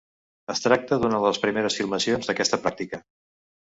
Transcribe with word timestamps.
Es 0.53 0.61
tracta 0.63 0.97
d'una 1.03 1.19
de 1.21 1.29
les 1.31 1.41
primeres 1.45 1.77
filmacions 1.81 2.31
d'aquesta 2.31 2.61
pràctica. 2.65 3.05